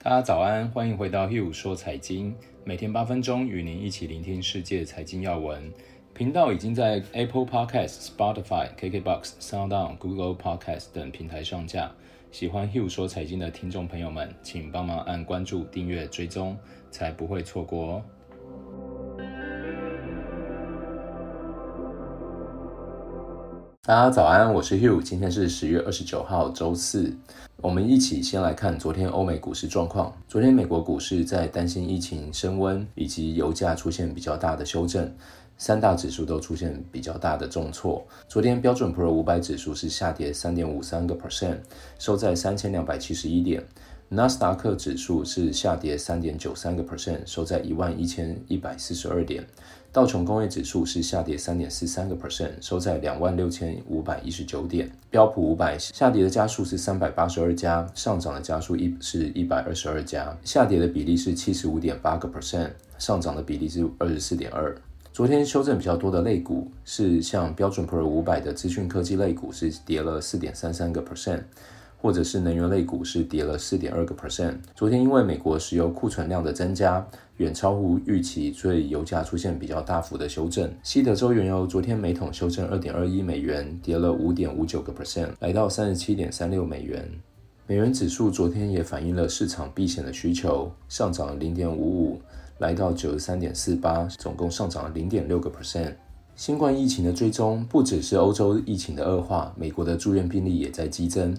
[0.00, 5.72] 大家早安，欢迎回到 Hugh 说财经，每天八分钟与您一起聆听世界财经要闻。
[6.14, 11.90] 频道已经在 Apple Podcast、Spotify、KKBox、SoundOn、Google Podcast 等平台上架。
[12.30, 16.56] 喜欢 Hugh 说财经的听众朋友们，请帮忙按关注、订阅、追踪，
[16.92, 18.02] 才不会错过哦。
[23.82, 27.12] 大家早安，我是 Hugh，今天是十月二十九号，周四。
[27.60, 30.16] 我们一起先来看昨天欧美股市状况。
[30.28, 35.12] 昨天美国股市在担心疫情升温以及油价出现比较大的修正，
[35.56, 38.06] 三大指数都出现比较大的重挫。
[38.28, 41.56] 昨天标准普尔五百指数是下跌三点五三个 percent，
[41.98, 43.60] 收在三千两百七十一点。
[44.10, 49.44] 纳斯达克指数是下跌三点九三个 percent，收在一万一千一百四十二点。
[49.92, 54.90] 道琼工业指数是下跌三点四三个 percent，收在两万六千五百一十九点。
[55.10, 64.74] 标普五百下跌的家数是三百八十二家，上涨的家数一是一百二十二家，下跌的比例是七十五点八个 percent，上涨的比例是二十四点二。
[65.12, 71.42] 昨天修正比较多的类股是像标准普尔五百的资讯科技类股是跌了四点三三个 percent。
[72.00, 74.54] 或者是能源类股是跌了四点二个 percent。
[74.74, 77.06] 昨天因为美国石油库存量的增加
[77.38, 80.72] 远超乎预期，所以油价出现比较大幅的修正。
[80.82, 87.08] 西德州原油昨天每桶修正二点二一美元，跌了五点五九个 percent，来到三十七点三六美元。
[87.66, 92.20] 美元指数昨天也反映了市场避险的需求，上涨了零点五五，
[92.58, 95.94] 来到九十三点四八，总共上涨了零点六个 percent。
[96.34, 101.36] 新冠疫情的追踪不只是欧洲疫情的恶化，美国的住院病例也在激增。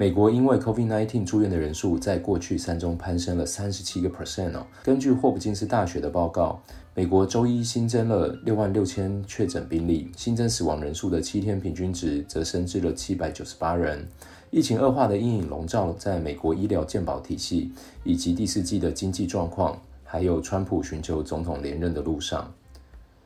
[0.00, 4.66] 美国因为 COVID-19 住院的人数在过去三周攀升了三十七个 percent 哦。
[4.82, 6.58] 根据霍普金斯大学的报告，
[6.94, 14.08] 美国周一新增了六万六千确诊病例，新增死亡人数的七天平均值则升至了七百九十八人。
[14.50, 17.70] 疫情恶化的阴影笼罩在美国医疗健保体系，
[18.02, 22.50] 以及第四季的经济状况，还有川普寻求总统连任的路上。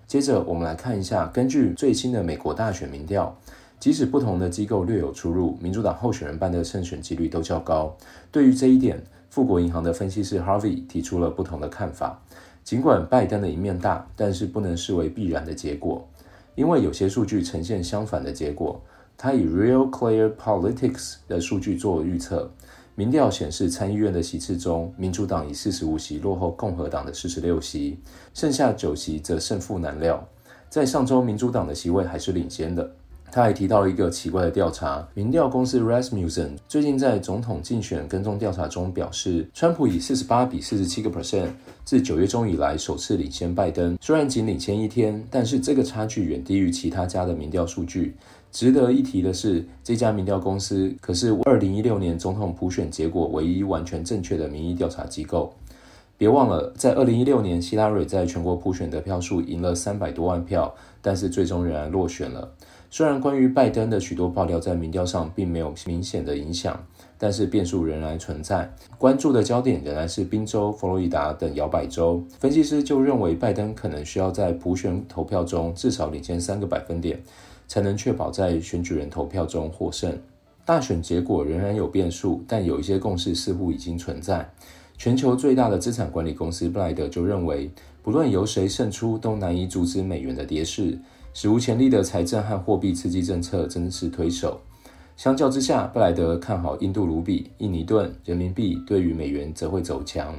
[0.08, 3.38] 接着，我们来看一下，根据最新的美国大选民调。
[3.84, 7.94] 即使不同的机构略有出入，民主党候选人办的胜选几率都较高。
[8.32, 12.18] 对于这一点，富国银行的分析师 Harvey 提出了不同的看法。
[12.64, 16.08] 尽管拜登的赢面大，但是不能视为必然的结果，
[16.54, 18.80] 因为有些数据呈现相反的结果。
[19.18, 22.50] 他以 Real Clear Politics 的数据做预测，
[22.94, 27.98] 民调显示参议院的席次中，民主党以四十五席落后共和党的四十六席，
[28.32, 30.26] 剩下九席则胜负难料。
[30.70, 32.90] 在上周，民主党的席位还是领先的。
[33.34, 41.48] 他还提到一个奇怪的调查，民调公司 Rasmussen 最近在总统竞选跟踪调查中表示，川普以四十八比四十七个 percent，
[41.84, 43.98] 自九月中以来首次领先拜登。
[44.00, 48.14] 虽然仅领先一天，但是这个差距远低于其他家的民调数据。
[48.52, 55.52] 值得一提的是，这家民调公司可是二零一六年总统普选结果唯一完全正确的民意调查机构。
[56.16, 60.72] 别忘了，在二零一六年，希拉蕊在全国普选得票数赢了三百多万票，
[61.02, 62.48] 但是最终仍然落选了。
[62.96, 66.80] 虽然关于拜登的许多爆料在民调上并没有明显的影响，
[67.18, 68.72] 但是变数仍然存在。
[68.98, 72.22] 关注的焦点仍然是宾州、佛罗里达等摇摆州。
[72.38, 77.20] 分析师就认为，拜登可能需要在普选投票中至少领先三个百分点，
[77.66, 80.16] 才能确保在选举人投票中获胜。
[80.64, 84.48] 大选结果仍然有变数，但有一些共识似乎已经存在。
[84.96, 87.68] 全球最大的资产管理公司布莱德就认为，
[88.04, 90.96] 不论由谁胜出，都难以阻止美元的跌势。
[91.36, 94.60] 史无前例的财政和货币刺激政策真是推手。
[95.16, 100.32] 相较之下，布莱德看好印度卢比、印尼盾、人民币对于美元则会走强，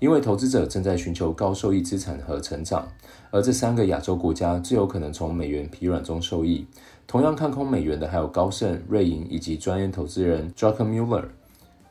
[0.00, 2.88] 因为投资者正在寻求高收益资产和成长，
[3.30, 6.66] 而这三个亚洲国家最有可能从美元疲软中受益。
[7.06, 11.26] 同样看空美元的还有高盛、瑞银以及专业投资人 Druckenmiller。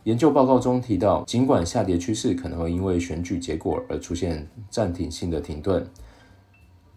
[0.03, 5.87] 研究报告中提到，尽管下跌趋势可能会因为选举结果而出现暂停性的停顿。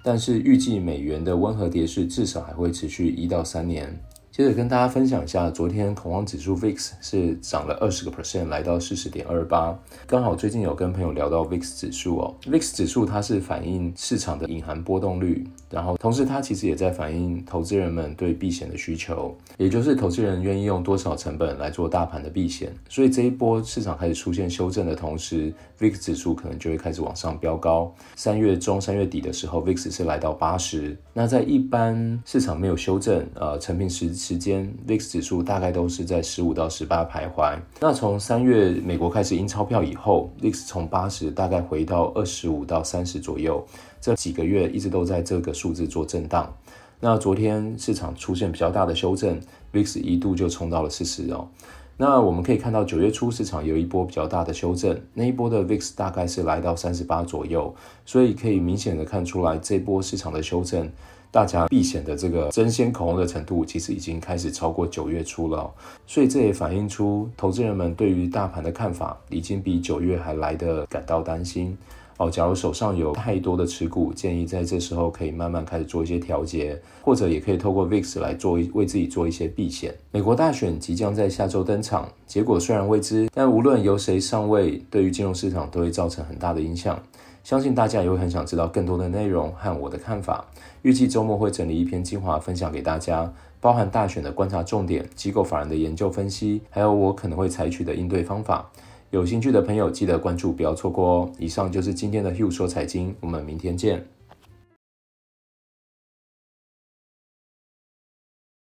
[0.03, 3.99] 但是预计美元的温和跌势至少还会持续一到三年。
[4.33, 9.79] 接着跟大家分享一下，昨天恐慌指数 VIX 是涨了二十个 percent，来到四十点二八。
[10.07, 22.75] 刚好最近有跟朋友聊到 VIX 指数哦，VIX 指数它是反映市场的隐含波动率，然后同时它其实也在反映投资人们对避险的需求，也就是投资人愿意用多少成本来做大盘的避险。
[22.89, 27.95] 所以这一波市场开始出现修正的同时，VIX 指数可能就会开始往上飙高。
[28.17, 30.97] 三月中、三月底的时候，VIX 是来到八十。
[31.13, 34.22] 那在一般市场没有修正，呃，成品时。
[34.23, 37.59] 时间，VIX 指数大概都是在十五到十八徘徊。
[37.81, 43.67] 那从三月美国开始印钞票以后，VIX 从八十大概回到二十五到三十左右。
[44.01, 46.55] 这几个月一直都在这个数字做震荡。
[47.01, 49.41] 那昨天市场出现比较大的修正
[49.73, 51.49] ，VIX 一度就冲到了四十哦。
[51.97, 57.75] 那我们可以看到九月初市场有一波比较大的修正，那一波的 VIX 大概是来到三十八左右，
[58.05, 60.91] 所以可以明显的看出来这波市场的修正。
[61.31, 65.73] 大家避险的这个争先恐后的程度，其实已经开始超过九月初了，
[66.07, 71.75] 所以这也反映出投资人们对于大盘的看法，已经比九月还来得感到担心。
[72.23, 79.93] 哦，假如手上有太多的持股，建议在这时候可以慢慢开始做一些调节，或者也可以透过 VIX 来做一为自己做一些避险。
[80.13, 86.97] 美国大选即将在下周登场，结果虽然未知，但无论由谁上位，对于金融市场都会造成很大的影响。
[87.43, 90.45] 相信大家也会很想知道更多的内容和我的看法。
[90.83, 98.71] 预计周末会整理一篇精华分享给大家，包含大选的观察重点、机构法人的研究分析，还有我可能会采取的应对方法。
[99.13, 101.33] 有兴趣的朋友记得关注，不要错过哦。
[101.39, 104.03] 以上就是今天的 Hugh 说财经，我们明天见。